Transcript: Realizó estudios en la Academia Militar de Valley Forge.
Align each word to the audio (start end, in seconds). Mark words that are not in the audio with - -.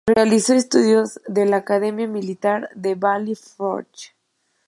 Realizó 0.07 0.55
estudios 0.55 1.19
en 1.27 1.51
la 1.51 1.57
Academia 1.57 2.07
Militar 2.07 2.71
de 2.73 2.95
Valley 2.95 3.35
Forge. 3.35 4.13